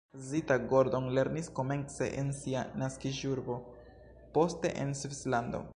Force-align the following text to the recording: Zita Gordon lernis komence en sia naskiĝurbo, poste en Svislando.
Zita 0.27 0.55
Gordon 0.69 1.09
lernis 1.17 1.49
komence 1.59 2.07
en 2.23 2.33
sia 2.39 2.65
naskiĝurbo, 2.85 3.59
poste 4.39 4.75
en 4.85 4.97
Svislando. 5.03 5.63